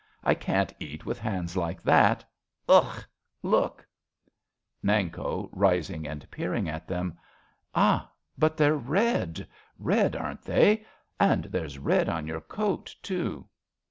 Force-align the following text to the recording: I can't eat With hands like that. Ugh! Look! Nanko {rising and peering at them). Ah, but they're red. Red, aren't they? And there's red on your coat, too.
I 0.23 0.33
can't 0.33 0.73
eat 0.79 1.05
With 1.05 1.19
hands 1.19 1.55
like 1.55 1.83
that. 1.83 2.25
Ugh! 2.67 3.03
Look! 3.43 3.85
Nanko 4.83 5.47
{rising 5.51 6.07
and 6.07 6.25
peering 6.31 6.67
at 6.67 6.87
them). 6.87 7.19
Ah, 7.75 8.09
but 8.35 8.57
they're 8.57 8.73
red. 8.79 9.47
Red, 9.77 10.15
aren't 10.15 10.41
they? 10.41 10.87
And 11.19 11.43
there's 11.43 11.77
red 11.77 12.09
on 12.09 12.25
your 12.25 12.41
coat, 12.41 12.95
too. 13.03 13.47